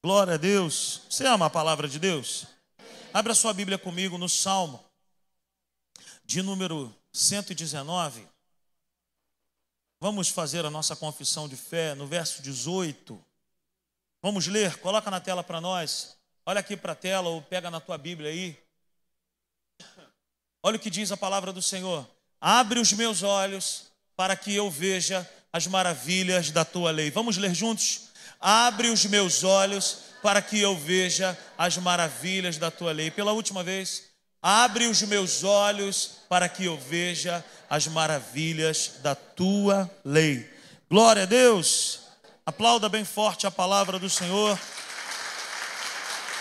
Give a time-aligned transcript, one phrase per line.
[0.00, 1.02] Glória a Deus.
[1.10, 2.46] Você ama a palavra de Deus?
[3.12, 4.84] Abra sua Bíblia comigo no Salmo
[6.24, 8.24] de número 119.
[10.00, 13.20] Vamos fazer a nossa confissão de fé no verso 18.
[14.22, 16.16] Vamos ler, coloca na tela para nós.
[16.46, 18.56] Olha aqui para a tela ou pega na tua Bíblia aí.
[20.62, 22.08] Olha o que diz a palavra do Senhor.
[22.40, 27.10] Abre os meus olhos para que eu veja as maravilhas da tua lei.
[27.10, 28.07] Vamos ler juntos?
[28.40, 33.10] Abre os meus olhos para que eu veja as maravilhas da tua lei.
[33.10, 34.04] Pela última vez,
[34.42, 40.48] abre os meus olhos para que eu veja as maravilhas da tua lei.
[40.90, 42.00] Glória a Deus.
[42.46, 44.58] Aplauda bem forte a palavra do Senhor.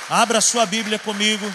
[0.09, 1.45] Abra sua Bíblia comigo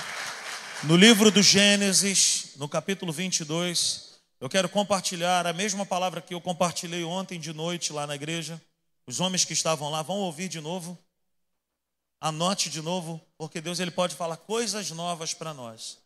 [0.83, 4.13] no livro do Gênesis, no capítulo 22.
[4.41, 8.61] Eu quero compartilhar a mesma palavra que eu compartilhei ontem de noite lá na igreja.
[9.07, 10.99] Os homens que estavam lá vão ouvir de novo.
[12.21, 15.99] Anote de novo, porque Deus ele pode falar coisas novas para nós.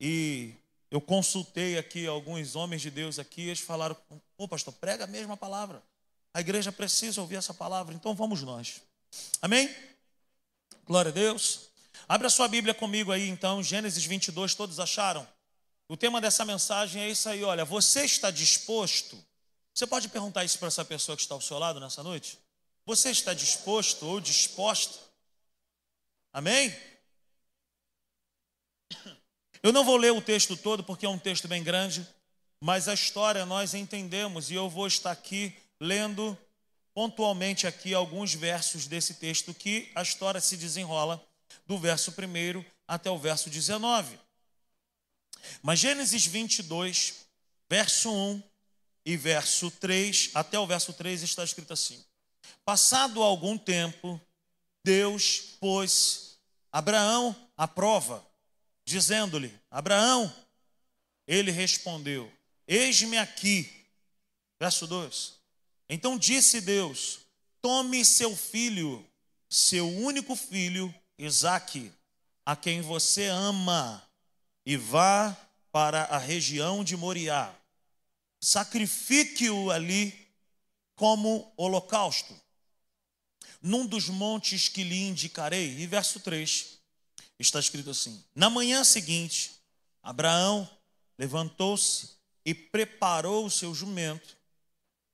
[0.00, 0.52] E
[0.90, 3.96] eu consultei aqui alguns homens de Deus aqui, eles falaram:
[4.36, 5.82] "Pô, pastor, prega a mesma palavra.
[6.34, 8.82] A igreja precisa ouvir essa palavra, então vamos nós."
[9.40, 9.72] Amém?
[10.84, 11.70] Glória a Deus.
[12.08, 15.26] Abra sua Bíblia comigo aí então, Gênesis 22, todos acharam?
[15.88, 19.16] O tema dessa mensagem é isso aí, olha, você está disposto
[19.74, 22.38] você pode perguntar isso para essa pessoa que está ao seu lado nessa noite?
[22.84, 24.98] Você está disposto ou disposta?
[26.32, 26.74] Amém?
[29.62, 32.06] Eu não vou ler o texto todo porque é um texto bem grande,
[32.60, 36.36] mas a história nós entendemos e eu vou estar aqui lendo
[36.94, 41.22] pontualmente aqui alguns versos desse texto que a história se desenrola
[41.66, 44.18] do verso 1 até o verso 19.
[45.62, 47.26] Mas Gênesis 22,
[47.68, 48.49] verso 1
[49.10, 52.00] e verso 3, até o verso 3 está escrito assim:
[52.64, 54.20] Passado algum tempo,
[54.84, 56.38] Deus pôs
[56.70, 58.24] Abraão à prova,
[58.84, 60.32] dizendo-lhe: Abraão,
[61.26, 62.32] ele respondeu:
[62.68, 63.68] Eis-me aqui.
[64.60, 65.32] Verso 2:
[65.88, 67.18] Então disse Deus:
[67.60, 69.04] Tome seu filho,
[69.48, 71.92] seu único filho, Isaque,
[72.46, 74.00] a quem você ama,
[74.64, 75.36] e vá
[75.72, 77.52] para a região de Moriá
[78.40, 80.28] sacrifique-o ali
[80.96, 82.34] como holocausto,
[83.60, 85.78] num dos montes que lhe indicarei.
[85.78, 86.78] E verso 3
[87.38, 89.52] está escrito assim: Na manhã seguinte,
[90.02, 90.68] Abraão
[91.18, 92.10] levantou-se
[92.44, 94.36] e preparou o seu jumento,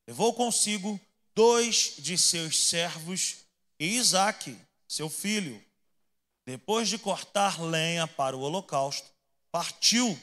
[0.06, 1.00] levou consigo
[1.34, 3.38] dois de seus servos
[3.78, 4.56] e Isaque,
[4.88, 5.62] seu filho.
[6.46, 9.10] Depois de cortar lenha para o holocausto,
[9.50, 10.16] partiu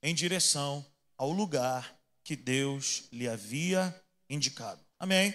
[0.00, 1.97] em direção ao lugar
[2.28, 4.84] que Deus lhe havia indicado.
[4.98, 5.32] Amém?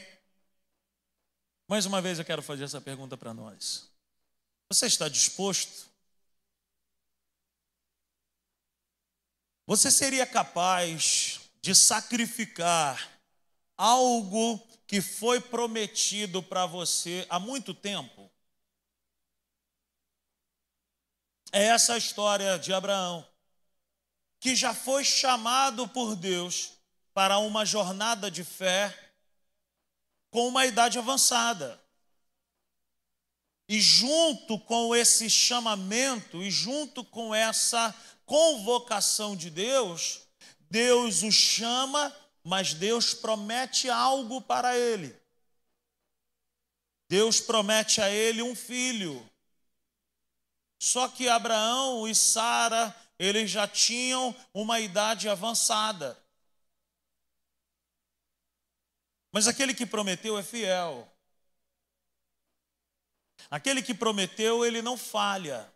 [1.68, 3.92] Mais uma vez eu quero fazer essa pergunta para nós.
[4.70, 5.90] Você está disposto?
[9.66, 13.20] Você seria capaz de sacrificar
[13.76, 18.32] algo que foi prometido para você há muito tempo?
[21.52, 23.28] É essa a história de Abraão,
[24.40, 26.83] que já foi chamado por Deus
[27.14, 28.98] para uma jornada de fé
[30.32, 31.80] com uma idade avançada.
[33.70, 40.22] E junto com esse chamamento e junto com essa convocação de Deus,
[40.70, 42.14] Deus o chama,
[42.44, 45.16] mas Deus promete algo para ele.
[47.08, 49.30] Deus promete a ele um filho.
[50.80, 56.22] Só que Abraão e Sara, eles já tinham uma idade avançada.
[59.34, 61.12] Mas aquele que prometeu é fiel.
[63.50, 65.74] Aquele que prometeu, ele não falha.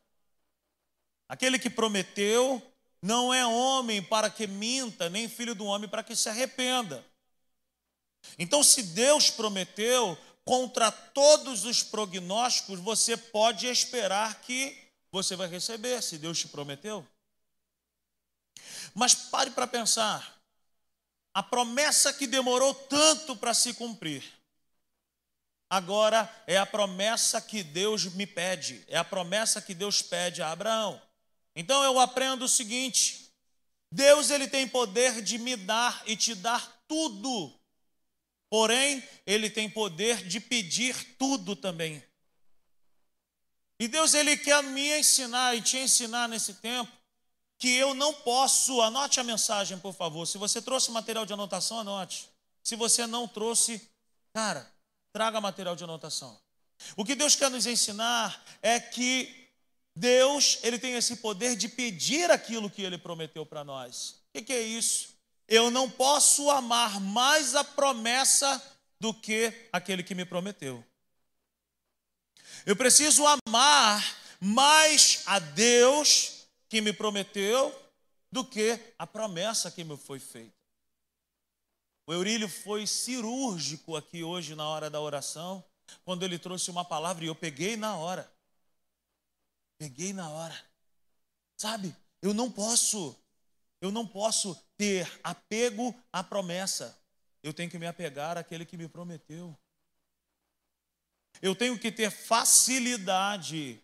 [1.27, 2.61] Aquele que prometeu
[3.01, 7.03] não é homem para que minta, nem filho do homem para que se arrependa.
[8.37, 10.15] Então, se Deus prometeu,
[10.45, 14.77] contra todos os prognósticos, você pode esperar que
[15.11, 17.05] você vai receber, se Deus te prometeu.
[18.93, 20.36] Mas pare para pensar
[21.37, 24.23] a promessa que demorou tanto para se cumprir.
[25.69, 30.51] Agora é a promessa que Deus me pede, é a promessa que Deus pede a
[30.51, 30.99] Abraão.
[31.55, 33.31] Então eu aprendo o seguinte:
[33.91, 37.53] Deus ele tem poder de me dar e te dar tudo.
[38.49, 42.03] Porém, ele tem poder de pedir tudo também.
[43.79, 46.91] E Deus ele quer me ensinar e te ensinar nesse tempo
[47.57, 50.25] que eu não posso, anote a mensagem, por favor.
[50.25, 52.29] Se você trouxe material de anotação, anote.
[52.63, 53.81] Se você não trouxe,
[54.33, 54.69] cara,
[55.11, 56.39] traga material de anotação.
[56.95, 59.47] O que Deus quer nos ensinar é que
[59.95, 64.09] Deus, ele tem esse poder de pedir aquilo que ele prometeu para nós.
[64.09, 65.15] O que, que é isso?
[65.47, 68.61] Eu não posso amar mais a promessa
[68.99, 70.85] do que aquele que me prometeu.
[72.65, 76.36] Eu preciso amar mais a Deus
[76.69, 77.73] que me prometeu
[78.31, 80.55] do que a promessa que me foi feita.
[82.05, 85.63] O Eurílio foi cirúrgico aqui hoje na hora da oração,
[86.05, 88.31] quando ele trouxe uma palavra e eu peguei na hora.
[89.77, 90.57] Peguei na hora.
[91.57, 91.95] Sabe?
[92.21, 93.15] Eu não posso,
[93.81, 96.97] eu não posso ter apego à promessa.
[97.43, 99.57] Eu tenho que me apegar àquele que me prometeu.
[101.41, 103.81] Eu tenho que ter facilidade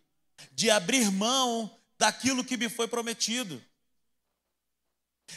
[0.51, 1.69] de abrir mão
[2.03, 3.63] daquilo que me foi prometido.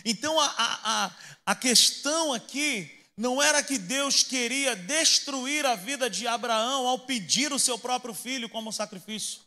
[0.04, 1.16] Então a, a,
[1.46, 7.52] a questão aqui não era que Deus queria destruir a vida de Abraão ao pedir
[7.52, 9.42] o seu próprio filho como sacrifício.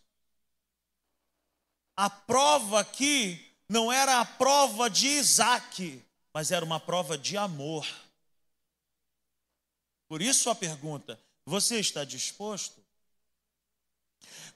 [1.97, 6.01] A prova aqui não era a prova de Isaac,
[6.33, 7.85] mas era uma prova de amor.
[10.07, 12.81] Por isso a pergunta: você está disposto?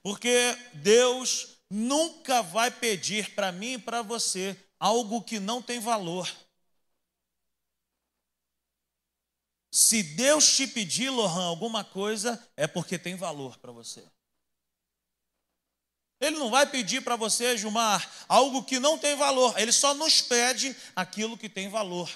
[0.02, 6.32] Porque Deus nunca vai pedir para mim e para você algo que não tem valor.
[9.72, 14.06] Se Deus te pedir, Lohan, alguma coisa, é porque tem valor para você.
[16.22, 19.58] Ele não vai pedir para você, Gilmar, algo que não tem valor.
[19.60, 22.10] Ele só nos pede aquilo que tem valor.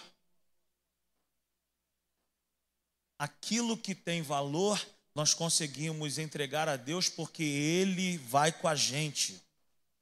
[3.18, 4.80] Aquilo que tem valor,
[5.16, 9.42] nós conseguimos entregar a Deus porque Ele vai com a gente,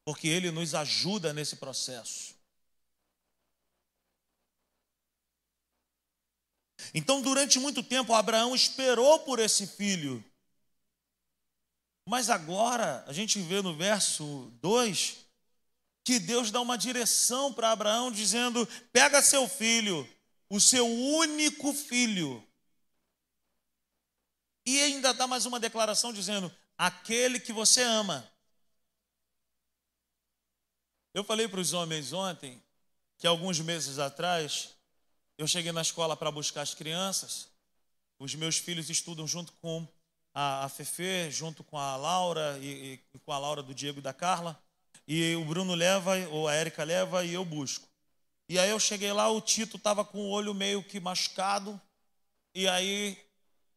[0.06, 2.36] porque Ele nos ajuda nesse processo.
[6.94, 10.24] Então, durante muito tempo, Abraão esperou por esse filho.
[12.08, 15.26] Mas agora, a gente vê no verso 2
[16.06, 20.08] que Deus dá uma direção para Abraão, dizendo: pega seu filho,
[20.48, 22.48] o seu único filho.
[24.68, 28.32] E ainda dá mais uma declaração dizendo: aquele que você ama.
[31.16, 32.62] Eu falei para os homens ontem
[33.18, 34.76] que alguns meses atrás
[35.38, 37.48] eu cheguei na escola para buscar as crianças.
[38.20, 39.88] Os meus filhos estudam junto com
[40.34, 44.02] a, a Fefe, junto com a Laura e, e, com a Laura do Diego e
[44.02, 44.62] da Carla.
[45.08, 47.88] E o Bruno leva, ou a Érica leva, e eu busco.
[48.50, 51.80] E aí eu cheguei lá, o Tito estava com o olho meio que machucado.
[52.54, 53.18] E aí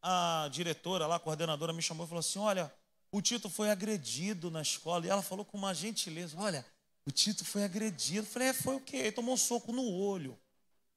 [0.01, 2.69] a diretora lá, a coordenadora, me chamou e falou assim: Olha,
[3.13, 5.05] o Tito foi agredido na escola.
[5.05, 6.65] E ela falou com uma gentileza: Olha,
[7.09, 8.27] o Tito foi agredido.
[8.27, 8.97] Eu falei: é, Foi o quê?
[8.97, 10.39] Ele tomou um soco no olho.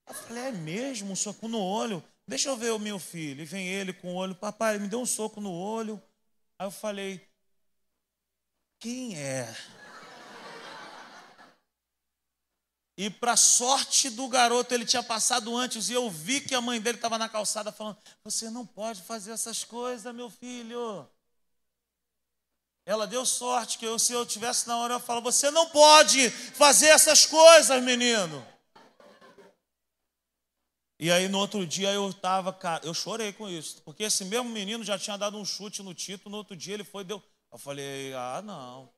[0.06, 1.12] Eu falei, é mesmo?
[1.12, 2.04] Um soco no olho?
[2.28, 3.40] Deixa eu ver o meu filho.
[3.40, 6.00] E vem ele com o olho, papai, me deu um soco no olho.
[6.58, 7.26] Aí eu falei,
[8.78, 9.48] quem é?
[12.96, 16.78] E para sorte do garoto, ele tinha passado antes e eu vi que a mãe
[16.78, 21.08] dele estava na calçada falando: Você não pode fazer essas coisas, meu filho.
[22.84, 26.30] Ela deu sorte que eu, se eu tivesse na hora, eu falo: Você não pode
[26.30, 28.44] fazer essas coisas, menino.
[30.98, 34.48] E aí no outro dia eu estava, cara, eu chorei com isso, porque esse mesmo
[34.48, 37.20] menino já tinha dado um chute no Tito, no outro dia ele foi deu.
[37.50, 38.88] Eu falei, ah, não.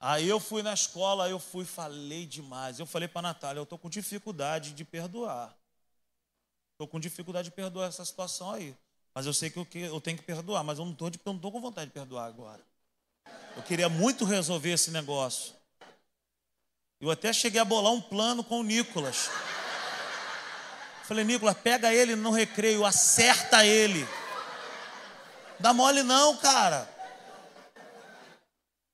[0.00, 2.80] Aí eu fui na escola, eu fui, falei demais.
[2.80, 5.54] Eu falei para Natália, eu estou com dificuldade de perdoar.
[6.72, 8.74] Estou com dificuldade de perdoar essa situação aí.
[9.14, 11.88] Mas eu sei que eu, eu tenho que perdoar, mas eu não estou com vontade
[11.88, 12.60] de perdoar agora.
[13.56, 15.54] Eu queria muito resolver esse negócio.
[17.00, 19.30] Eu até cheguei a bolar um plano com o Nicolas.
[21.04, 24.06] Falei, Nicolas, pega ele no recreio, acerta ele.
[25.58, 26.88] Dá mole não, cara.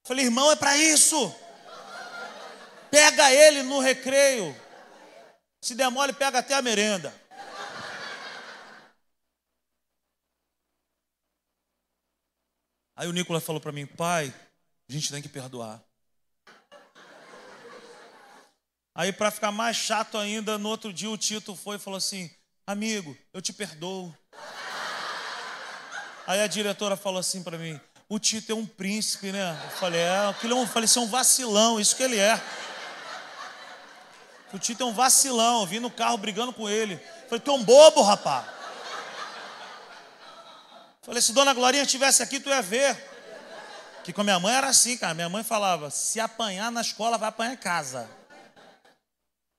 [0.02, 1.34] Falei, irmão, é para isso.
[2.90, 4.56] Pega ele no recreio.
[5.60, 7.12] Se der mole, pega até a merenda.
[12.96, 14.32] Aí o Nicolas falou para mim, pai,
[14.88, 15.82] a gente tem que perdoar.
[18.94, 22.30] Aí, para ficar mais chato ainda, no outro dia o Tito foi e falou assim:
[22.66, 24.16] Amigo, eu te perdoo.
[26.26, 29.60] Aí a diretora falou assim para mim: O Tito é um príncipe, né?
[29.64, 32.42] Eu falei: É, aquilo é um, falei, isso é um vacilão, isso que ele é.
[34.54, 36.94] O Tito é um vacilão, eu vim no carro brigando com ele.
[36.94, 38.55] Eu falei: Tu é um bobo, rapaz.
[41.06, 42.94] Falei: Se Dona Glorinha estivesse aqui, tu ia ver.
[44.04, 45.14] Que com a minha mãe era assim, cara.
[45.14, 48.10] Minha mãe falava: Se apanhar na escola, vai apanhar em casa.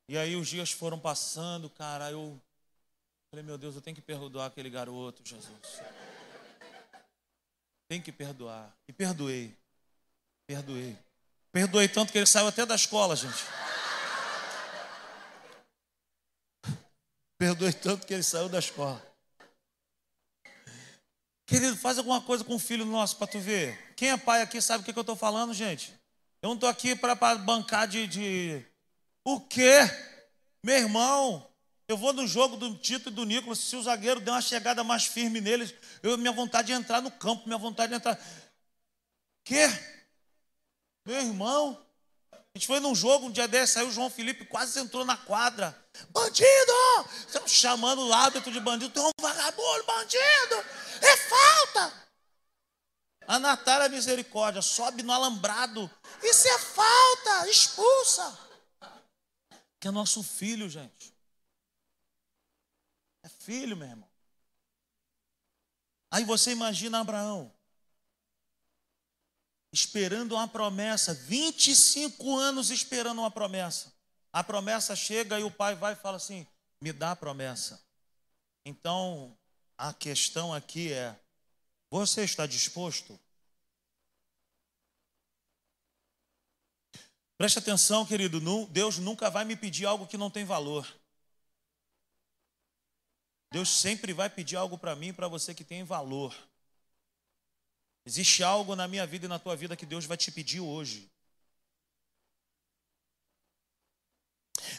[0.09, 2.41] E aí os dias foram passando, cara, eu
[3.29, 5.81] falei, meu Deus, eu tenho que perdoar aquele garoto, Jesus.
[7.89, 8.73] Tem que perdoar.
[8.87, 9.53] E perdoei.
[10.45, 10.97] Perdoei.
[11.51, 13.43] Perdoei tanto que ele saiu até da escola, gente.
[17.37, 19.06] Perdoei tanto que ele saiu da escola.
[21.47, 23.93] Querido, faz alguma coisa com o filho nosso para tu ver.
[23.95, 25.93] Quem é pai aqui sabe o que, que eu estou falando, gente?
[26.41, 28.65] Eu não estou aqui para bancar de, de.
[29.23, 29.79] O quê?
[30.61, 31.49] Meu irmão,
[31.87, 34.83] eu vou no jogo do Tito e do Nicolas, se o zagueiro der uma chegada
[34.83, 35.73] mais firme neles,
[36.03, 38.19] eu, minha vontade de entrar no campo, minha vontade de entrar.
[39.45, 39.67] Quê?
[41.05, 41.81] Meu irmão,
[42.57, 45.15] a gente foi num jogo, um dia desse, saiu o João Felipe, quase entrou na
[45.15, 45.79] quadra.
[46.09, 46.47] Bandido!
[47.45, 50.55] Chamando o árbitro de bandido, tem um vagabundo, bandido!
[51.03, 52.07] É falta!
[53.27, 55.87] A Natália Misericórdia sobe no alambrado.
[56.23, 57.47] Isso é falta!
[57.47, 58.39] Expulsa!
[59.79, 61.13] Que é nosso filho, gente.
[63.21, 64.09] É filho, meu irmão.
[66.09, 67.53] Aí você imagina Abraão
[69.71, 73.93] esperando uma promessa, 25 anos esperando uma promessa.
[74.31, 76.45] A promessa chega e o pai vai e fala assim:
[76.81, 77.81] me dá a promessa.
[78.65, 79.37] Então,
[79.77, 81.19] a questão aqui é:
[81.89, 83.19] você está disposto?
[87.37, 90.91] Preste atenção, querido, Deus nunca vai me pedir algo que não tem valor.
[93.51, 96.35] Deus sempre vai pedir algo para mim para você que tem valor.
[98.07, 101.11] Existe algo na minha vida e na tua vida que Deus vai te pedir hoje.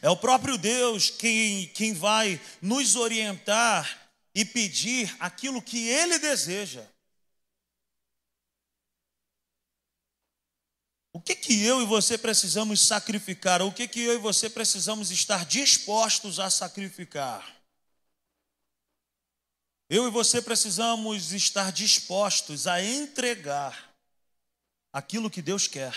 [0.01, 6.89] É o próprio Deus quem, quem vai nos orientar e pedir aquilo que Ele deseja.
[11.13, 13.61] O que, que eu e você precisamos sacrificar?
[13.61, 17.58] O que, que eu e você precisamos estar dispostos a sacrificar?
[19.91, 23.95] Eu e você precisamos estar dispostos a entregar
[24.93, 25.95] aquilo que Deus quer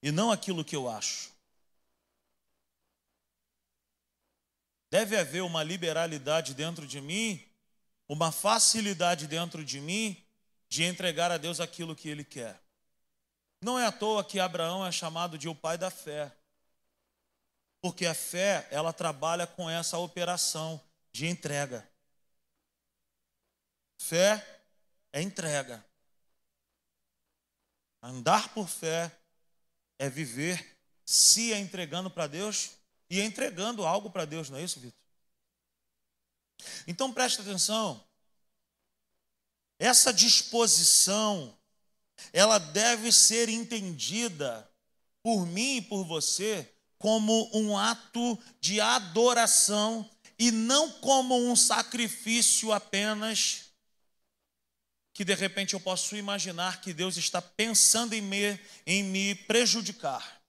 [0.00, 1.32] e não aquilo que eu acho.
[4.92, 7.44] Deve haver uma liberalidade dentro de mim,
[8.08, 10.16] uma facilidade dentro de mim
[10.68, 12.62] de entregar a Deus aquilo que Ele quer.
[13.60, 16.30] Não é à toa que Abraão é chamado de o pai da fé,
[17.80, 20.80] porque a fé ela trabalha com essa operação
[21.10, 21.92] de entrega.
[24.04, 24.62] Fé
[25.14, 25.82] é entrega.
[28.02, 29.10] Andar por fé
[29.98, 32.72] é viver se entregando para Deus
[33.08, 35.00] e entregando algo para Deus, não é isso, Vitor?
[36.86, 38.06] Então preste atenção.
[39.78, 41.58] Essa disposição,
[42.30, 44.70] ela deve ser entendida
[45.22, 52.70] por mim e por você como um ato de adoração e não como um sacrifício
[52.70, 53.72] apenas
[55.14, 60.42] que de repente eu posso imaginar que Deus está pensando em me, em me prejudicar.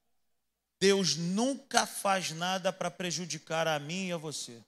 [0.82, 4.60] Deus nunca faz nada para prejudicar a mim e a você.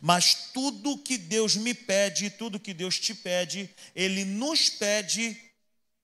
[0.00, 5.40] Mas tudo que Deus me pede, tudo que Deus te pede, Ele nos pede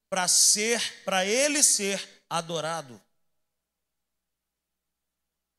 [0.08, 3.00] para ser, para Ele ser adorado.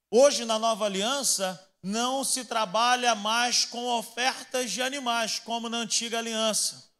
[0.09, 6.19] Hoje, na nova aliança, não se trabalha mais com ofertas de animais, como na antiga
[6.19, 6.91] aliança.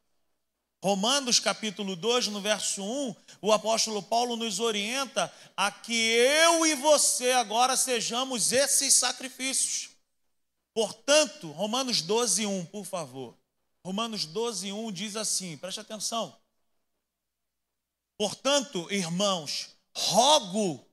[0.84, 6.74] Romanos capítulo 2, no verso 1, o apóstolo Paulo nos orienta a que eu e
[6.74, 9.90] você agora sejamos esses sacrifícios.
[10.74, 13.38] Portanto, Romanos 12, 1, por favor.
[13.86, 16.36] Romanos 12, 1 diz assim, preste atenção.
[18.18, 20.84] Portanto, irmãos, rogo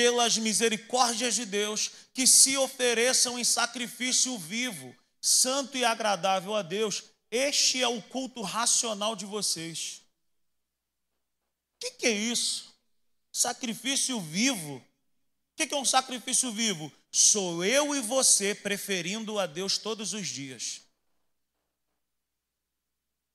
[0.00, 7.02] pelas misericórdias de Deus, que se ofereçam em sacrifício vivo, santo e agradável a Deus.
[7.30, 10.00] Este é o culto racional de vocês.
[11.74, 12.74] O que, que, é isso?
[13.30, 14.76] Sacrifício vivo.
[14.76, 14.82] O
[15.54, 16.90] que, que é um sacrifício vivo?
[17.10, 20.80] Sou eu e você preferindo a Deus todos os dias.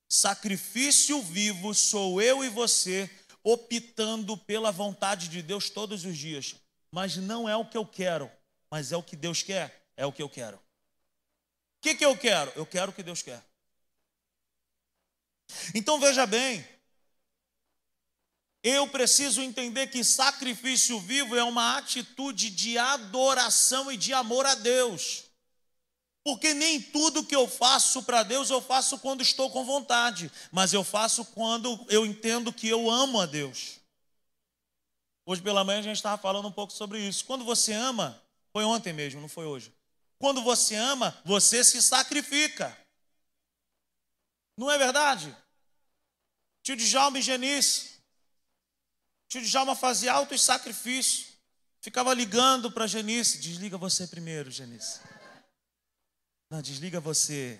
[0.09, 3.07] Sacrifício vivo sou eu e você
[3.45, 6.55] optando pela vontade de Deus todos os dias.
[6.91, 8.29] Mas não é o que eu quero,
[8.71, 10.57] mas é o que Deus quer, é o que eu quero.
[10.57, 10.61] O
[11.81, 12.51] que, que eu quero?
[12.55, 13.45] Eu quero o que Deus quer.
[15.75, 16.67] Então veja bem,
[18.63, 24.55] eu preciso entender que sacrifício vivo é uma atitude de adoração e de amor a
[24.55, 25.24] Deus.
[26.25, 30.73] Porque nem tudo que eu faço para Deus eu faço quando estou com vontade, mas
[30.73, 33.79] eu faço quando eu entendo que eu amo a Deus.
[35.23, 37.25] Hoje pela manhã a gente estava falando um pouco sobre isso.
[37.25, 38.19] Quando você ama,
[38.51, 39.71] foi ontem mesmo, não foi hoje.
[40.17, 42.75] Quando você ama, você se sacrifica.
[44.57, 45.35] Não é verdade?
[46.63, 48.01] Tio Djalma e Genice.
[49.29, 51.33] Tio Djalma fazia altos sacrifícios.
[51.81, 53.37] Ficava ligando para Genice.
[53.37, 55.01] Desliga você primeiro, Genice.
[56.49, 57.59] Não, desliga você.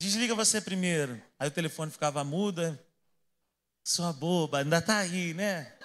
[0.00, 1.20] Desliga você primeiro.
[1.38, 2.78] Aí o telefone ficava mudo.
[3.84, 5.76] Sua boba, ainda tá aí, né?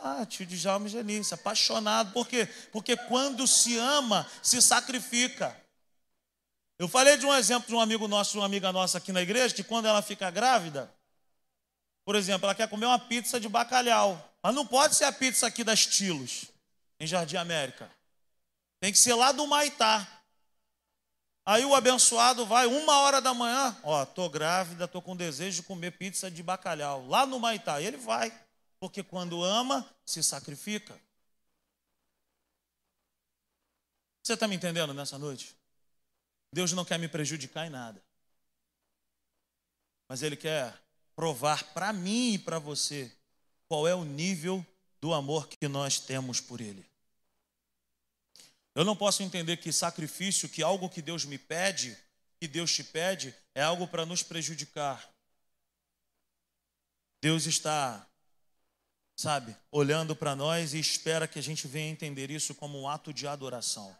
[0.00, 2.12] Ah, tio Djalma e Genice, apaixonado.
[2.12, 2.46] Por quê?
[2.72, 5.56] Porque quando se ama, se sacrifica.
[6.78, 9.20] Eu falei de um exemplo de um amigo nosso, de uma amiga nossa aqui na
[9.20, 10.92] igreja, que quando ela fica grávida,
[12.04, 14.32] por exemplo, ela quer comer uma pizza de bacalhau.
[14.42, 16.44] Mas não pode ser a pizza aqui das Estilos,
[17.00, 17.90] em Jardim América.
[18.80, 20.06] Tem que ser lá do Maitá.
[21.44, 25.66] Aí o abençoado vai, uma hora da manhã, ó, tô grávida, tô com desejo de
[25.66, 27.80] comer pizza de bacalhau, lá no Maitá.
[27.80, 28.30] E ele vai,
[28.78, 30.94] porque quando ama, se sacrifica.
[34.22, 35.56] Você está me entendendo nessa noite?
[36.52, 38.02] Deus não quer me prejudicar em nada.
[40.08, 40.78] Mas Ele quer
[41.14, 43.12] provar para mim e para você
[43.66, 44.64] qual é o nível
[45.00, 46.84] do amor que nós temos por Ele.
[48.78, 51.98] Eu não posso entender que sacrifício, que algo que Deus me pede,
[52.40, 55.12] que Deus te pede, é algo para nos prejudicar.
[57.20, 58.08] Deus está,
[59.16, 63.12] sabe, olhando para nós e espera que a gente venha entender isso como um ato
[63.12, 63.98] de adoração.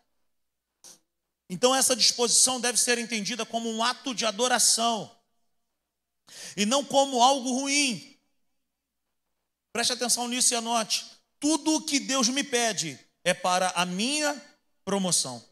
[1.51, 5.13] Então, essa disposição deve ser entendida como um ato de adoração
[6.57, 8.17] e não como algo ruim.
[9.73, 11.05] Preste atenção nisso e anote:
[11.41, 14.41] tudo o que Deus me pede é para a minha
[14.89, 15.45] promoção.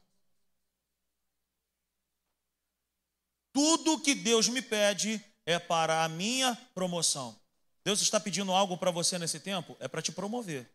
[3.52, 7.38] Tudo que Deus me pede é para a minha promoção.
[7.84, 9.76] Deus está pedindo algo para você nesse tempo?
[9.78, 10.66] É para te promover.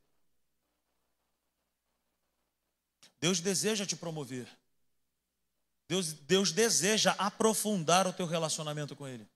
[3.19, 4.47] Deus deseja te promover.
[5.87, 9.27] Deus, Deus deseja aprofundar o teu relacionamento com Ele.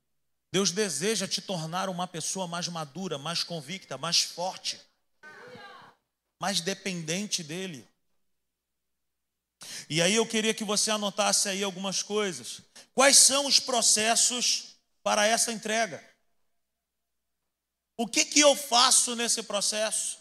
[0.52, 4.80] Deus deseja te tornar uma pessoa mais madura, mais convicta, mais forte,
[6.38, 7.88] mais dependente dEle.
[9.88, 12.62] E aí eu queria que você anotasse aí algumas coisas.
[12.94, 16.02] Quais são os processos para essa entrega?
[17.96, 20.18] O que que eu faço nesse processo?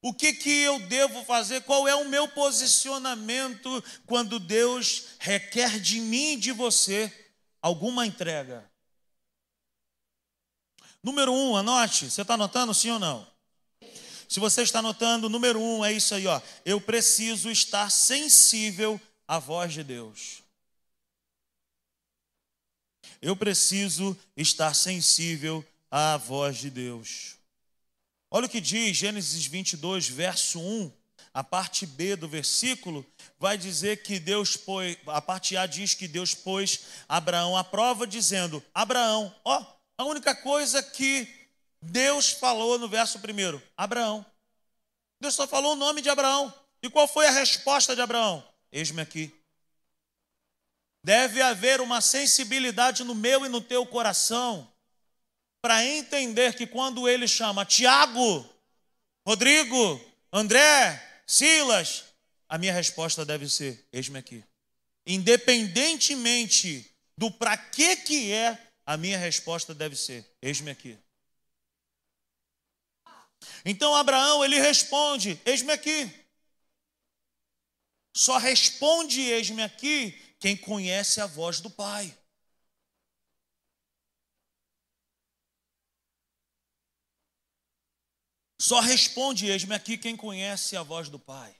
[0.00, 1.62] O que, que eu devo fazer?
[1.62, 8.70] Qual é o meu posicionamento quando Deus requer de mim e de você alguma entrega?
[11.02, 12.10] Número um, anote.
[12.10, 13.27] Você está anotando sim ou não?
[14.28, 16.40] Se você está anotando, número um é isso aí, ó.
[16.62, 20.42] Eu preciso estar sensível à voz de Deus.
[23.22, 27.36] Eu preciso estar sensível à voz de Deus.
[28.30, 30.92] Olha o que diz Gênesis 22, verso 1,
[31.32, 33.06] a parte B do versículo,
[33.38, 38.06] vai dizer que Deus pôs, a parte A diz que Deus pôs Abraão à prova,
[38.06, 39.64] dizendo: Abraão, ó,
[39.96, 41.37] a única coisa que
[41.80, 44.24] Deus falou no verso primeiro: Abraão.
[45.20, 46.52] Deus só falou o nome de Abraão.
[46.82, 48.46] E qual foi a resposta de Abraão?
[48.70, 49.34] Eis-me aqui.
[51.02, 54.70] Deve haver uma sensibilidade no meu e no teu coração
[55.60, 58.48] para entender que quando ele chama Tiago,
[59.26, 60.00] Rodrigo,
[60.32, 62.04] André, Silas,
[62.48, 64.44] a minha resposta deve ser: eis-me aqui.
[65.06, 70.98] Independentemente do para que que é, a minha resposta deve ser: eis-me aqui.
[73.64, 76.10] Então Abraão, ele responde: eis-me aqui.
[78.14, 82.16] Só responde eis-me aqui quem conhece a voz do Pai.
[88.60, 91.54] Só responde, eis-me aqui quem conhece a voz do Pai.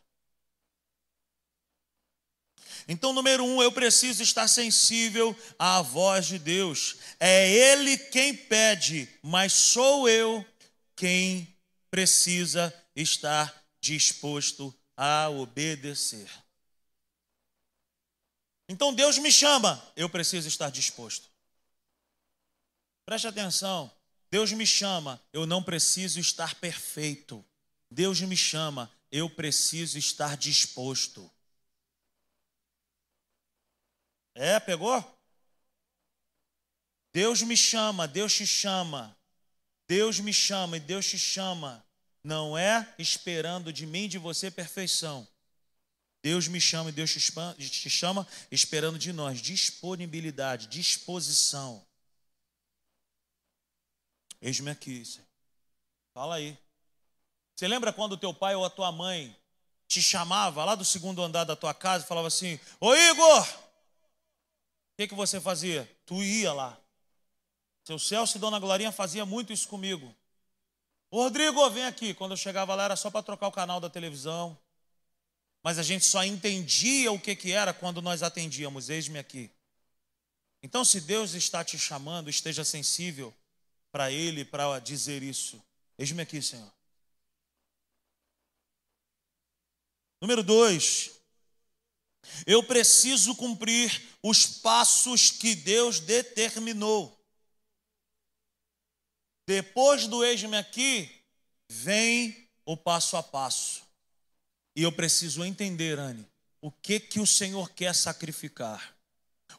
[2.88, 6.96] Então, número um, eu preciso estar sensível à voz de Deus.
[7.20, 10.44] É Ele quem pede, mas sou eu
[10.96, 11.57] quem
[11.90, 16.30] precisa estar disposto a obedecer.
[18.68, 21.28] Então Deus me chama, eu preciso estar disposto.
[23.06, 23.90] Preste atenção,
[24.30, 27.44] Deus me chama, eu não preciso estar perfeito.
[27.90, 31.30] Deus me chama, eu preciso estar disposto.
[34.34, 35.02] É, pegou?
[37.12, 39.17] Deus me chama, Deus te chama.
[39.88, 41.84] Deus me chama e Deus te chama.
[42.22, 45.26] Não é esperando de mim, de você, perfeição.
[46.22, 51.84] Deus me chama e Deus te chama esperando de nós disponibilidade, disposição.
[54.40, 55.02] Eis-me aqui.
[56.12, 56.56] Fala aí.
[57.56, 59.34] Você lembra quando o teu pai ou a tua mãe
[59.88, 63.68] te chamava lá do segundo andar da tua casa e falava assim: Ô Igor,
[64.98, 65.88] que, que você fazia?
[66.04, 66.76] Tu ia lá.
[67.88, 70.14] Seu Celso e Dona Glorinha fazia muito isso comigo.
[71.10, 72.12] Rodrigo, vem aqui.
[72.12, 74.58] Quando eu chegava lá era só para trocar o canal da televisão.
[75.62, 78.90] Mas a gente só entendia o que, que era quando nós atendíamos.
[78.90, 79.50] Eis-me aqui.
[80.62, 83.34] Então, se Deus está te chamando, esteja sensível
[83.90, 85.58] para Ele, para dizer isso.
[85.96, 86.70] Eis-me aqui, Senhor.
[90.20, 91.10] Número dois,
[92.46, 97.17] eu preciso cumprir os passos que Deus determinou.
[99.48, 101.10] Depois do eis-me aqui,
[101.70, 103.80] vem o passo a passo.
[104.76, 106.28] E eu preciso entender, Anne,
[106.60, 108.94] o que que o Senhor quer sacrificar?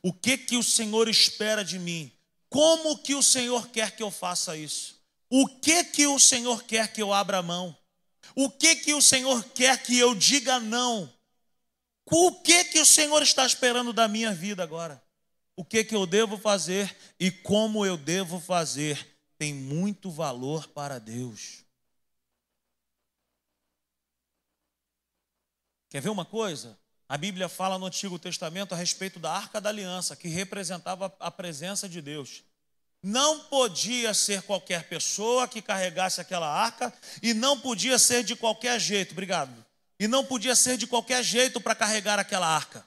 [0.04, 2.12] O que que o Senhor espera de mim?
[2.50, 5.02] Como que o Senhor quer que eu faça isso?
[5.28, 7.76] O que que o Senhor quer que eu abra mão?
[8.36, 11.12] O que que o Senhor quer que eu diga não?
[12.06, 15.04] O que que o Senhor está esperando da minha vida agora?
[15.56, 21.00] O que que eu devo fazer e como eu devo fazer tem muito valor para
[21.00, 21.64] Deus.
[25.90, 26.78] Quer ver uma coisa?
[27.08, 31.32] A Bíblia fala no Antigo Testamento a respeito da Arca da Aliança, que representava a
[31.32, 32.44] presença de Deus.
[33.02, 38.78] Não podia ser qualquer pessoa que carregasse aquela arca e não podia ser de qualquer
[38.78, 39.14] jeito.
[39.14, 39.66] Obrigado
[39.98, 42.86] e não podia ser de qualquer jeito para carregar aquela arca.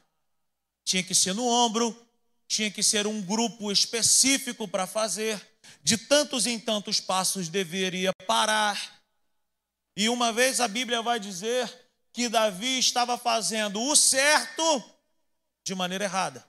[0.84, 1.96] Tinha que ser no ombro,
[2.46, 5.51] tinha que ser um grupo específico para fazer.
[5.82, 9.02] De tantos em tantos passos deveria parar.
[9.96, 11.70] E uma vez a Bíblia vai dizer
[12.12, 14.82] que Davi estava fazendo o certo
[15.64, 16.46] de maneira errada.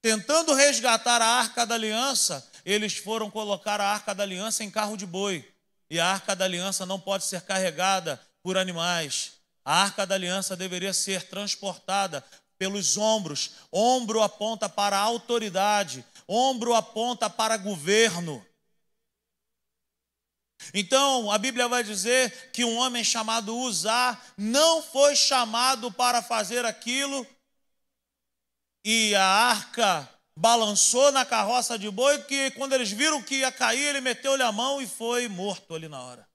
[0.00, 4.96] Tentando resgatar a arca da aliança, eles foram colocar a arca da aliança em carro
[4.96, 5.46] de boi.
[5.90, 9.32] E a arca da aliança não pode ser carregada por animais.
[9.64, 12.24] A arca da aliança deveria ser transportada
[12.58, 13.52] pelos ombros.
[13.72, 18.44] Ombro aponta para a autoridade, ombro aponta para governo.
[20.74, 26.64] Então, a Bíblia vai dizer que um homem chamado Uzá não foi chamado para fazer
[26.64, 27.26] aquilo,
[28.84, 33.84] e a arca balançou na carroça de boi, que quando eles viram que ia cair,
[33.84, 36.28] ele meteu-lhe a mão e foi morto ali na hora.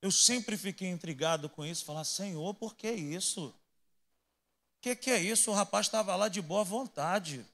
[0.00, 3.46] Eu sempre fiquei intrigado com isso, falar, Senhor, por que isso?
[3.48, 5.50] O que, que é isso?
[5.50, 7.44] O rapaz estava lá de boa vontade,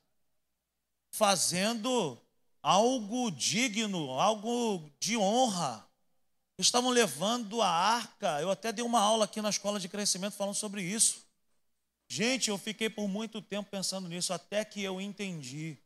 [1.14, 2.20] fazendo
[2.60, 5.88] algo digno, algo de honra.
[6.58, 8.40] Estavam levando a arca.
[8.40, 11.24] Eu até dei uma aula aqui na escola de crescimento falando sobre isso.
[12.08, 15.78] Gente, eu fiquei por muito tempo pensando nisso, até que eu entendi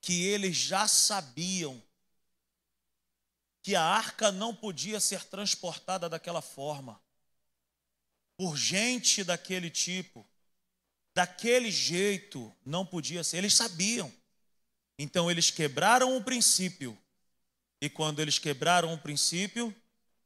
[0.00, 1.82] que eles já sabiam
[3.62, 7.00] que a arca não podia ser transportada daquela forma,
[8.36, 10.27] por gente daquele tipo,
[11.18, 13.38] daquele jeito, não podia ser.
[13.38, 14.12] Eles sabiam.
[14.96, 16.96] Então eles quebraram o princípio.
[17.80, 19.74] E quando eles quebraram o princípio,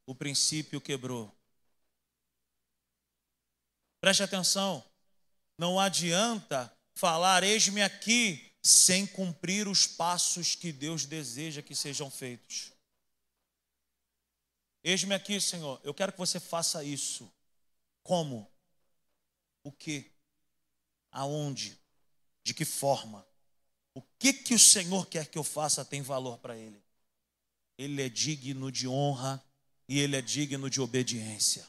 [0.04, 1.34] o princípio quebrou.
[4.02, 4.84] Preste atenção.
[5.56, 12.70] Não adianta falar, eis-me aqui, sem cumprir os passos que Deus deseja que sejam feitos.
[14.84, 17.32] Eis-me aqui, Senhor, eu quero que você faça isso.
[18.02, 18.46] Como?
[19.64, 20.11] O que?
[21.12, 21.78] Aonde?
[22.42, 23.24] De que forma?
[23.94, 26.82] O que que o Senhor quer que eu faça tem valor para ele.
[27.78, 29.42] Ele é digno de honra
[29.88, 31.66] e ele é digno de obediência.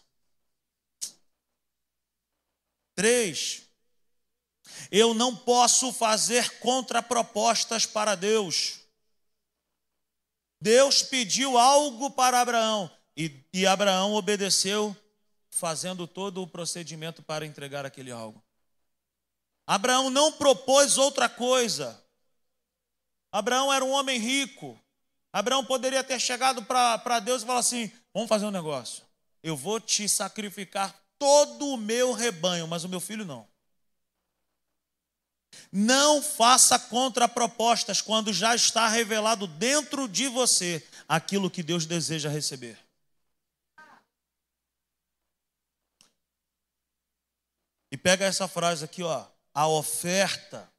[2.95, 3.63] Três,
[4.91, 8.79] eu não posso fazer contrapropostas para Deus.
[10.61, 12.89] Deus pediu algo para Abraão.
[13.15, 14.95] E, e Abraão obedeceu,
[15.49, 18.42] fazendo todo o procedimento para entregar aquele algo.
[19.65, 22.03] Abraão não propôs outra coisa.
[23.31, 24.79] Abraão era um homem rico.
[25.31, 29.03] Abraão poderia ter chegado para Deus e falar assim: vamos fazer um negócio.
[29.41, 33.47] Eu vou te sacrificar todo o meu rebanho, mas o meu filho não.
[35.71, 42.77] Não faça contrapropostas quando já está revelado dentro de você aquilo que Deus deseja receber.
[47.91, 49.32] E pega essa frase aqui, ó.
[49.53, 50.71] A oferta,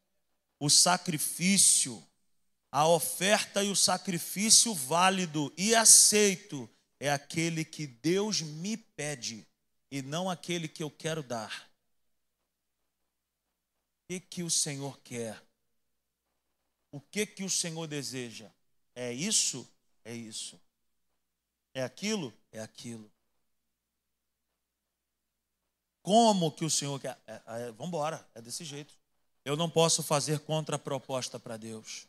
[0.59, 2.05] o sacrifício,
[2.71, 9.47] a oferta e o sacrifício válido e aceito é aquele que Deus me pede
[9.91, 11.71] e não aquele que eu quero dar.
[14.03, 15.41] O que, que o Senhor quer?
[16.91, 18.51] O que, que o Senhor deseja?
[18.95, 19.69] É isso?
[20.05, 20.61] É isso.
[21.73, 22.35] É aquilo?
[22.51, 23.14] É aquilo.
[26.05, 27.19] Como que o Senhor quer?
[27.27, 28.93] É, é, Vamos embora, é desse jeito.
[29.43, 32.07] Eu não posso fazer contraproposta para Deus.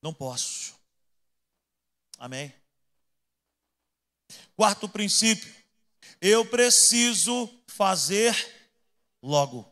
[0.00, 0.76] Não posso.
[2.16, 2.54] Amém?
[4.54, 5.52] Quarto princípio,
[6.20, 8.70] eu preciso fazer
[9.20, 9.68] logo.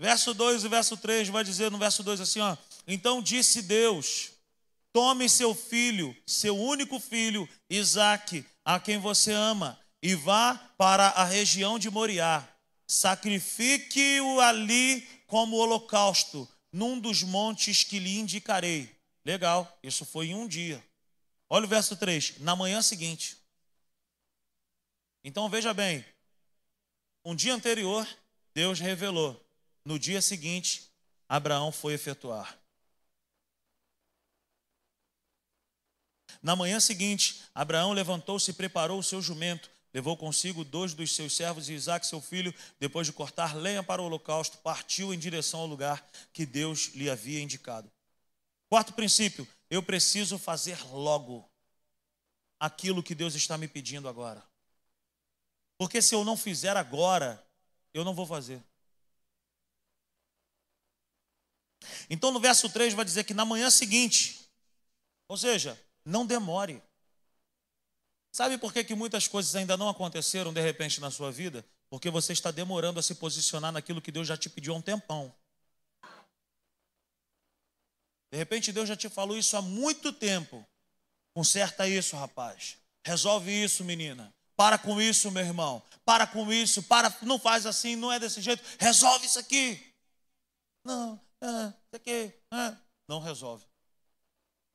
[0.00, 2.56] Verso 2 e verso 3 vai dizer no verso 2 assim: ó,
[2.86, 4.32] Então disse Deus:
[4.90, 11.24] Tome seu filho, seu único filho, Isaque, a quem você ama, e vá para a
[11.24, 12.46] região de Moriá.
[12.86, 18.94] Sacrifique-o ali como holocausto, num dos montes que lhe indicarei.
[19.24, 20.84] Legal, isso foi em um dia.
[21.48, 23.38] Olha o verso 3, na manhã seguinte.
[25.24, 26.04] Então veja bem,
[27.24, 28.06] um dia anterior,
[28.52, 29.42] Deus revelou.
[29.86, 30.92] No dia seguinte,
[31.26, 32.58] Abraão foi efetuar.
[36.42, 39.73] Na manhã seguinte, Abraão levantou-se e preparou o seu jumento.
[39.94, 44.02] Levou consigo dois dos seus servos e Isaac, seu filho, depois de cortar lenha para
[44.02, 47.88] o holocausto, partiu em direção ao lugar que Deus lhe havia indicado.
[48.68, 51.48] Quarto princípio, eu preciso fazer logo
[52.58, 54.44] aquilo que Deus está me pedindo agora.
[55.78, 57.40] Porque se eu não fizer agora,
[57.92, 58.60] eu não vou fazer.
[62.10, 64.50] Então no verso 3 vai dizer que na manhã seguinte,
[65.28, 66.82] ou seja, não demore.
[68.34, 71.64] Sabe por que, que muitas coisas ainda não aconteceram de repente na sua vida?
[71.88, 74.82] Porque você está demorando a se posicionar naquilo que Deus já te pediu há um
[74.82, 75.32] tempão.
[78.32, 80.66] De repente Deus já te falou isso há muito tempo.
[81.32, 82.76] Conserta isso, rapaz.
[83.06, 84.34] Resolve isso, menina.
[84.56, 85.80] Para com isso, meu irmão.
[86.04, 86.82] Para com isso.
[86.82, 88.64] Para, não faz assim, não é desse jeito.
[88.80, 89.94] Resolve isso aqui.
[90.84, 92.76] Não, é, isso aqui, é.
[93.06, 93.64] não resolve.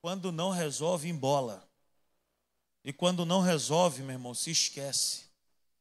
[0.01, 1.68] Quando não resolve, embola.
[2.89, 5.25] E quando não resolve, meu irmão, se esquece.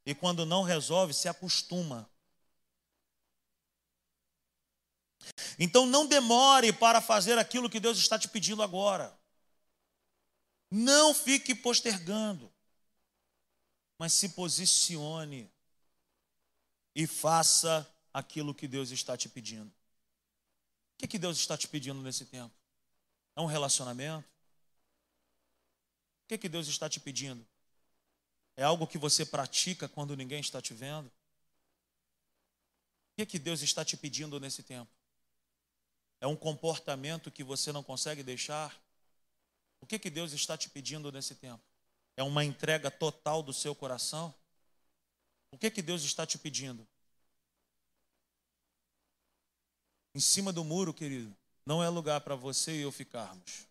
[0.05, 2.07] E quando não resolve, se acostuma.
[5.59, 9.19] Então não demore para fazer aquilo que Deus está te pedindo agora.
[10.71, 12.53] Não fique postergando,
[13.99, 15.51] mas se posicione
[16.95, 19.71] e faça aquilo que Deus está te pedindo.
[19.71, 22.55] O que, que Deus está te pedindo nesse tempo?
[23.35, 24.29] É um relacionamento?
[26.29, 27.43] O que, que Deus está te pedindo?
[28.55, 31.07] É algo que você pratica quando ninguém está te vendo?
[31.07, 31.13] O
[33.17, 34.93] que, que Deus está te pedindo nesse tempo?
[36.21, 38.79] É um comportamento que você não consegue deixar?
[39.81, 41.65] O que, que Deus está te pedindo nesse tempo?
[42.15, 44.35] É uma entrega total do seu coração?
[45.51, 46.87] O que, que Deus está te pedindo?
[50.15, 53.67] Em cima do muro, querido, não é lugar para você e eu ficarmos.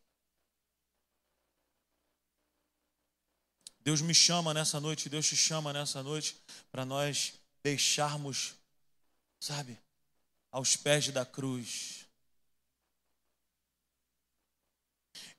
[3.87, 6.35] Deus me chama nessa noite, Deus te chama nessa noite
[6.69, 8.55] para nós deixarmos,
[9.39, 9.79] sabe,
[10.51, 12.05] aos pés da cruz.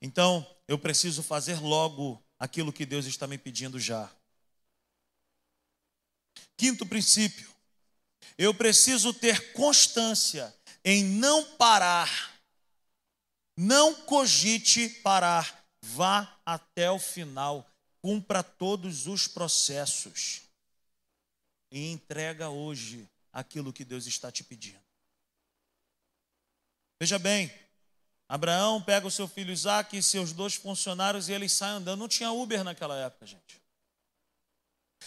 [0.01, 4.11] Então, eu preciso fazer logo aquilo que Deus está me pedindo já.
[6.57, 7.55] Quinto princípio,
[8.39, 12.41] eu preciso ter constância em não parar,
[13.55, 17.68] não cogite parar, vá até o final
[18.03, 20.43] cumpra todos os processos
[21.71, 24.81] e entrega hoje aquilo que Deus está te pedindo.
[27.01, 27.53] Veja bem,
[28.29, 32.01] Abraão pega o seu filho Isaac e seus dois funcionários e eles saem andando.
[32.01, 33.63] Não tinha Uber naquela época, gente.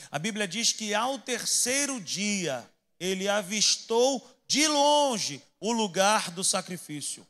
[0.10, 2.68] A Bíblia diz que ao terceiro dia
[3.00, 7.28] ele avistou de longe o lugar do sacrifício.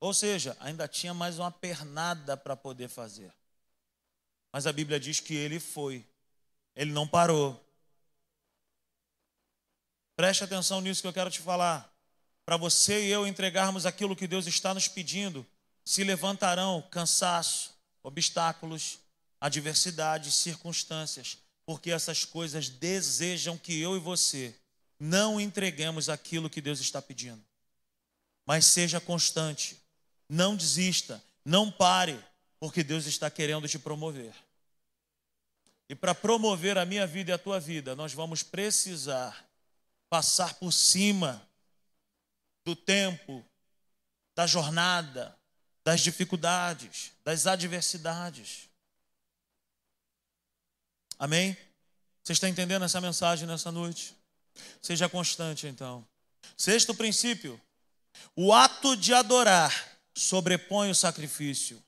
[0.00, 3.32] Ou seja, ainda tinha mais uma pernada para poder fazer.
[4.52, 6.06] Mas a Bíblia diz que ele foi,
[6.74, 7.64] ele não parou.
[10.16, 11.92] Preste atenção nisso que eu quero te falar.
[12.44, 15.46] Para você e eu entregarmos aquilo que Deus está nos pedindo,
[15.84, 18.98] se levantarão cansaço, obstáculos,
[19.40, 24.54] adversidades, circunstâncias, porque essas coisas desejam que eu e você
[24.98, 27.44] não entreguemos aquilo que Deus está pedindo.
[28.46, 29.76] Mas seja constante,
[30.28, 32.18] não desista, não pare,
[32.58, 34.34] porque Deus está querendo te promover.
[35.88, 39.48] E para promover a minha vida e a tua vida, nós vamos precisar
[40.10, 41.46] passar por cima
[42.64, 43.44] do tempo,
[44.34, 45.36] da jornada,
[45.84, 48.68] das dificuldades, das adversidades.
[51.18, 51.56] Amém?
[52.22, 54.14] Você está entendendo essa mensagem nessa noite?
[54.82, 56.06] Seja constante, então.
[56.56, 57.58] Sexto princípio:
[58.36, 61.82] o ato de adorar sobrepõe o sacrifício.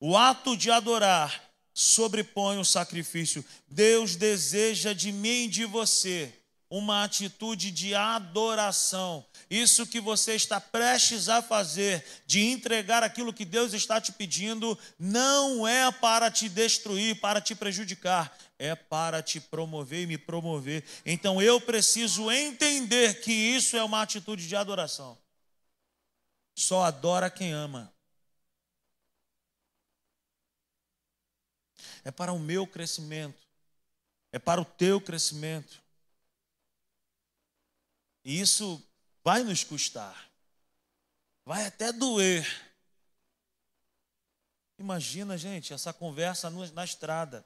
[0.00, 3.44] O ato de adorar sobrepõe o sacrifício.
[3.68, 6.32] Deus deseja de mim e de você
[6.70, 9.24] uma atitude de adoração.
[9.48, 14.78] Isso que você está prestes a fazer, de entregar aquilo que Deus está te pedindo,
[14.98, 20.84] não é para te destruir, para te prejudicar, é para te promover e me promover.
[21.06, 25.16] Então eu preciso entender que isso é uma atitude de adoração.
[26.54, 27.90] Só adora quem ama.
[32.08, 33.46] É para o meu crescimento,
[34.32, 35.82] é para o teu crescimento.
[38.24, 38.82] E isso
[39.22, 40.30] vai nos custar,
[41.44, 42.46] vai até doer.
[44.78, 47.44] Imagina, gente, essa conversa na estrada.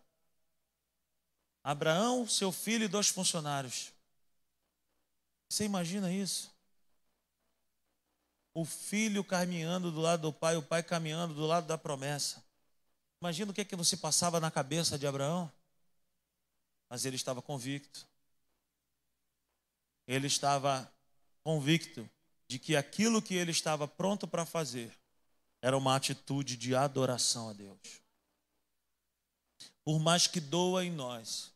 [1.65, 3.91] Abraão, seu filho e dois funcionários.
[5.49, 6.55] Você imagina isso?
[8.55, 12.52] O filho caminhando do lado do pai, o pai caminhando do lado da promessa.
[13.23, 15.51] Imagina o que, é que você passava na cabeça de Abraão.
[16.91, 18.05] Mas ele estava convicto
[20.07, 20.93] ele estava
[21.43, 22.09] convicto
[22.47, 24.93] de que aquilo que ele estava pronto para fazer
[25.61, 28.03] era uma atitude de adoração a Deus.
[29.85, 31.53] Por mais que doa em nós,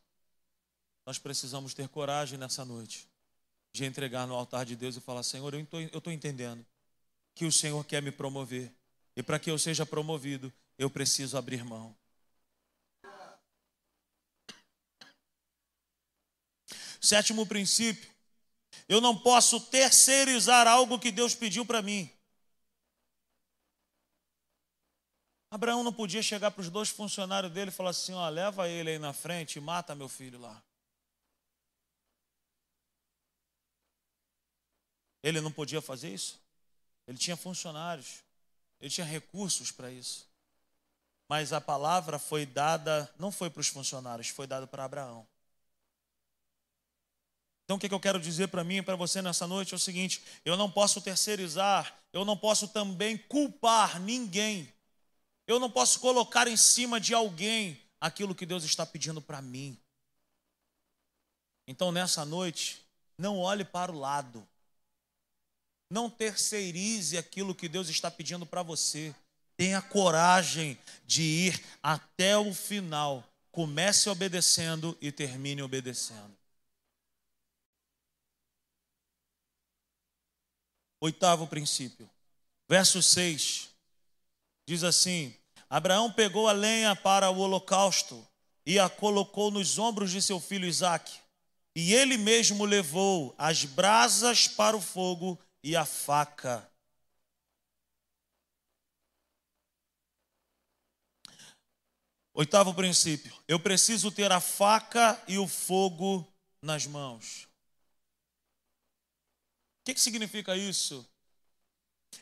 [1.05, 3.07] nós precisamos ter coragem nessa noite
[3.71, 6.65] de entregar no altar de Deus e falar: Senhor, eu estou entendendo
[7.35, 8.73] que o Senhor quer me promover,
[9.15, 11.95] e para que eu seja promovido, eu preciso abrir mão.
[17.01, 18.11] Sétimo princípio:
[18.87, 22.11] eu não posso terceirizar algo que Deus pediu para mim.
[25.49, 28.91] Abraão não podia chegar para os dois funcionários dele e falar assim: ó, leva ele
[28.91, 30.61] aí na frente e mata meu filho lá.
[35.23, 36.39] Ele não podia fazer isso.
[37.07, 38.23] Ele tinha funcionários,
[38.79, 40.26] ele tinha recursos para isso.
[41.27, 45.27] Mas a palavra foi dada, não foi para os funcionários, foi dada para Abraão.
[47.65, 49.79] Então, o que eu quero dizer para mim e para você nessa noite é o
[49.79, 54.73] seguinte: eu não posso terceirizar, eu não posso também culpar ninguém,
[55.45, 59.77] eu não posso colocar em cima de alguém aquilo que Deus está pedindo para mim.
[61.67, 62.81] Então, nessa noite,
[63.17, 64.47] não olhe para o lado,
[65.89, 69.13] não terceirize aquilo que Deus está pedindo para você.
[69.57, 73.27] Tenha coragem de ir até o final.
[73.51, 76.37] Comece obedecendo e termine obedecendo.
[81.01, 82.09] Oitavo princípio.
[82.69, 83.69] Verso 6
[84.67, 85.35] diz assim:
[85.69, 88.25] Abraão pegou a lenha para o holocausto
[88.65, 91.19] e a colocou nos ombros de seu filho Isaque.
[91.75, 96.67] E ele mesmo levou as brasas para o fogo e a faca.
[102.37, 106.25] Oitavo princípio: eu preciso ter a faca e o fogo
[106.61, 107.47] nas mãos
[109.87, 111.07] que, que significa isso?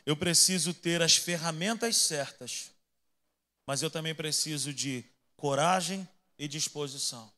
[0.04, 2.70] Eu preciso ter as ferramentas certas,
[3.66, 5.04] mas eu também preciso de
[5.36, 7.32] coragem e disposição.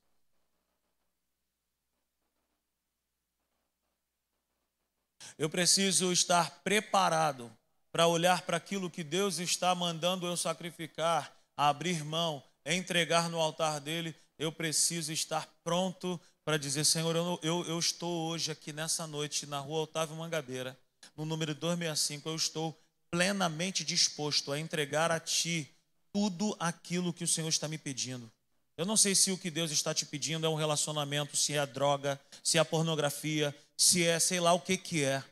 [5.39, 7.51] Eu preciso estar preparado
[7.91, 12.43] para olhar para aquilo que Deus está mandando eu sacrificar, abrir mão,
[12.75, 14.15] entregar no altar dele.
[14.39, 19.47] Eu preciso estar pronto para dizer: Senhor, eu, eu, eu estou hoje aqui nessa noite
[19.47, 20.79] na rua Otávio Mangabeira,
[21.17, 22.29] no número 265.
[22.29, 25.71] Eu estou plenamente disposto a entregar a Ti
[26.13, 28.31] tudo aquilo que o Senhor está me pedindo.
[28.77, 31.67] Eu não sei se o que Deus está te pedindo é um relacionamento, se é
[31.67, 35.23] droga, se é pornografia, se é sei lá o que que é.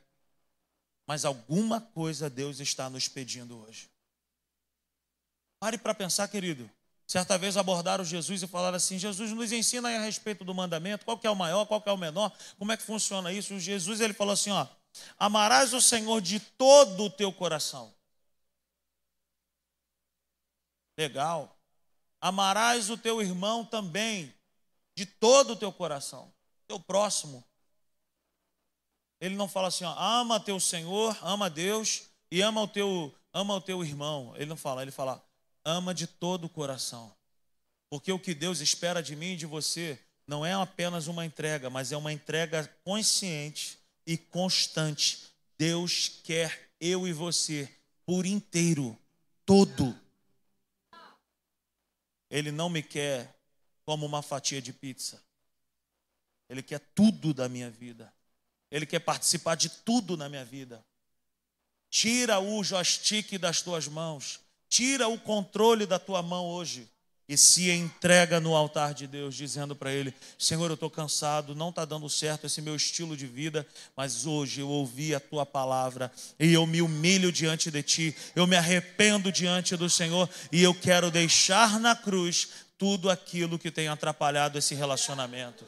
[1.06, 3.88] Mas alguma coisa Deus está nos pedindo hoje.
[5.60, 6.68] Pare para pensar, querido.
[7.06, 11.18] Certa vez abordaram Jesus e falaram assim: Jesus nos ensina a respeito do mandamento, qual
[11.18, 13.58] que é o maior, qual que é o menor, como é que funciona isso?
[13.60, 14.66] Jesus ele falou assim: ó,
[15.18, 17.94] amarás o Senhor de todo o teu coração.
[20.98, 21.56] Legal.
[22.20, 24.34] Amarás o teu irmão também,
[24.96, 26.32] de todo o teu coração,
[26.66, 27.44] teu próximo.
[29.20, 33.54] Ele não fala assim, ó, ama teu Senhor, ama Deus e ama o teu, ama
[33.54, 34.34] o teu irmão.
[34.36, 35.22] Ele não fala, ele fala,
[35.66, 37.12] ama de todo o coração.
[37.90, 41.68] Porque o que Deus espera de mim e de você não é apenas uma entrega,
[41.68, 45.24] mas é uma entrega consciente e constante.
[45.58, 47.68] Deus quer eu e você
[48.04, 48.96] por inteiro,
[49.44, 49.98] todo.
[52.30, 53.36] Ele não me quer
[53.84, 55.20] como uma fatia de pizza.
[56.48, 58.12] Ele quer tudo da minha vida.
[58.70, 60.84] Ele quer participar de tudo na minha vida.
[61.90, 66.88] Tira o joystick das tuas mãos Tira o controle da tua mão hoje.
[67.28, 71.70] e se entrega no altar de Deus, dizendo para Ele: Senhor, eu estou cansado, não
[71.70, 76.10] está dando certo esse meu estilo de vida, mas hoje eu ouvi a Tua palavra
[76.38, 80.74] e eu me humilho diante de Ti, eu me arrependo diante do Senhor e eu
[80.74, 82.48] quero deixar na cruz
[82.78, 85.66] tudo aquilo que tem atrapalhado esse relacionamento.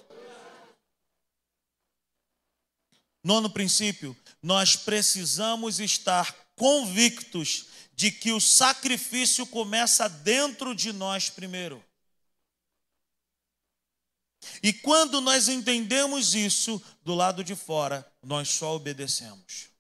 [3.25, 7.67] Nono princípio, nós precisamos estar convictos
[7.99, 11.85] de que o sacrifício começa dentro de nós primeiro.
[14.63, 19.71] E quando nós entendemos isso, do lado de fora, nós só obedecemos.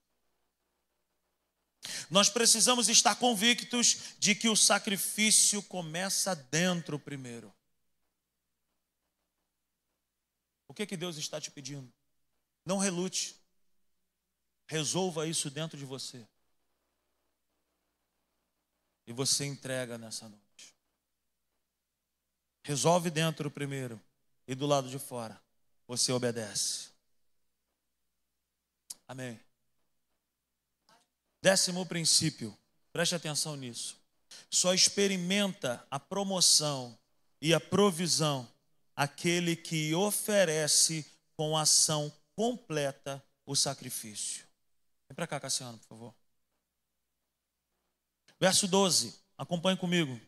[2.10, 7.54] Nós precisamos estar convictos de que o sacrifício começa dentro primeiro.
[10.66, 11.88] O que, que Deus está te pedindo?
[12.66, 13.36] Não relute.
[14.66, 16.26] Resolva isso dentro de você
[19.08, 20.76] e você entrega nessa noite.
[22.62, 23.98] Resolve dentro primeiro
[24.46, 25.40] e do lado de fora
[25.86, 26.90] você obedece.
[29.06, 29.40] Amém.
[31.40, 32.54] Décimo princípio,
[32.92, 33.98] preste atenção nisso.
[34.50, 36.96] Só experimenta a promoção
[37.40, 38.46] e a provisão
[38.94, 44.44] aquele que oferece com ação completa o sacrifício.
[45.08, 46.17] Vem para cá, Cassiano, por favor.
[48.40, 50.20] Verso 12, acompanhe comigo.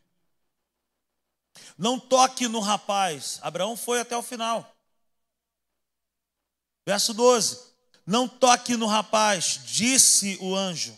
[1.77, 3.39] Não toque no rapaz.
[3.43, 4.77] Abraão foi até o final.
[6.87, 7.73] Verso 12:
[8.07, 10.97] Não toque no rapaz, disse o anjo.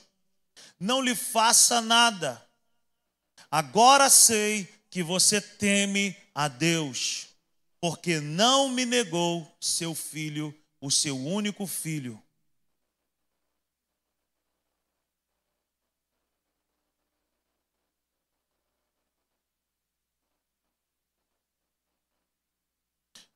[0.78, 2.44] Não lhe faça nada.
[3.50, 7.28] Agora sei que você teme a Deus,
[7.80, 12.22] porque não me negou seu filho, o seu único filho.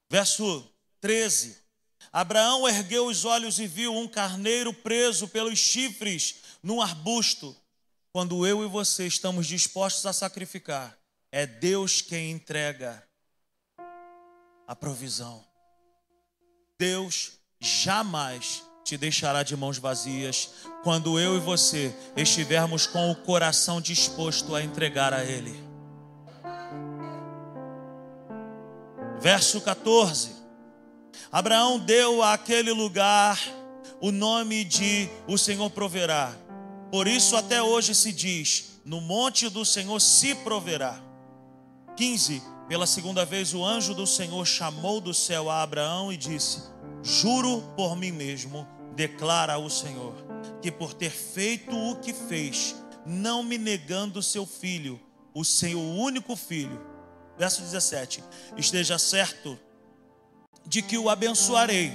[0.09, 0.69] Verso
[1.01, 1.57] 13:
[2.13, 7.57] Abraão ergueu os olhos e viu um carneiro preso pelos chifres num arbusto.
[8.13, 10.97] Quando eu e você estamos dispostos a sacrificar,
[11.31, 13.07] é Deus quem entrega
[14.67, 15.45] a provisão.
[16.79, 20.51] Deus jamais te deixará de mãos vazias
[20.83, 25.66] quando eu e você estivermos com o coração disposto a entregar a Ele.
[29.27, 30.37] Verso 14:
[31.33, 33.37] Abraão deu àquele lugar
[34.01, 36.33] o nome de O Senhor proverá.
[36.93, 41.03] Por isso até hoje se diz: No monte do Senhor se proverá.
[41.97, 46.63] 15: Pela segunda vez o anjo do Senhor chamou do céu a Abraão e disse:
[47.03, 48.65] Juro por mim mesmo,
[48.95, 50.15] declara o Senhor,
[50.63, 55.01] que por ter feito o que fez, não me negando seu filho,
[55.35, 56.81] o seu único filho,
[57.39, 58.23] verso 17:
[58.57, 59.59] Esteja certo
[60.67, 61.93] de que o abençoarei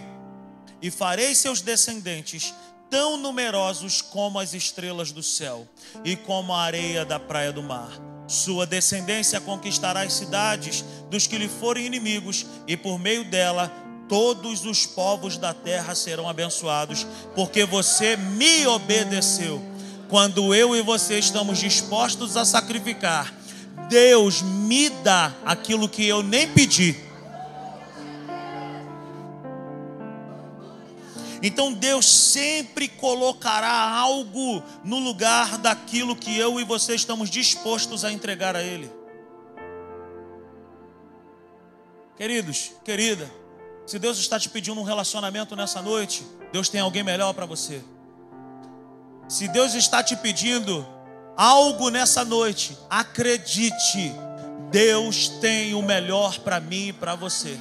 [0.82, 2.54] e farei seus descendentes
[2.90, 5.68] tão numerosos como as estrelas do céu
[6.04, 7.92] e como a areia da praia do mar.
[8.28, 13.72] Sua descendência conquistará as cidades dos que lhe forem inimigos, e por meio dela
[14.08, 19.62] todos os povos da terra serão abençoados, porque você me obedeceu.
[20.10, 23.34] Quando eu e você estamos dispostos a sacrificar,
[23.92, 26.96] Deus me dá aquilo que eu nem pedi.
[31.44, 38.12] Então Deus sempre colocará algo no lugar daquilo que eu e você estamos dispostos a
[38.14, 38.90] entregar a Ele.
[42.16, 43.30] Queridos, querida,
[43.86, 47.84] se Deus está te pedindo um relacionamento nessa noite, Deus tem alguém melhor para você.
[49.28, 50.88] Se Deus está te pedindo
[51.42, 54.14] algo nessa noite, acredite,
[54.70, 57.58] Deus tem o melhor para mim e para você.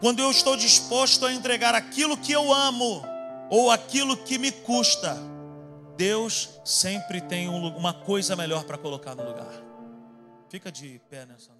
[0.00, 3.02] Quando eu estou disposto a entregar aquilo que eu amo
[3.48, 5.16] ou aquilo que me custa,
[5.96, 9.52] Deus sempre tem uma coisa melhor para colocar no lugar.
[10.50, 11.59] Fica de pé nessa noite.